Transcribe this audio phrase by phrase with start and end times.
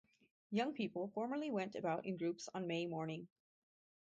[0.49, 3.27] Young people formerly went about in groups on May morning.